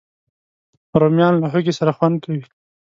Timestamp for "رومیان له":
1.01-1.47